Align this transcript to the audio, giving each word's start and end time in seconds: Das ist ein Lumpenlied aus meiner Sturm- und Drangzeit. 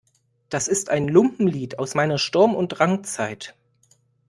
Das 0.49 0.67
ist 0.67 0.89
ein 0.89 1.07
Lumpenlied 1.07 1.77
aus 1.77 1.93
meiner 1.93 2.17
Sturm- 2.17 2.55
und 2.55 2.69
Drangzeit. 2.69 3.55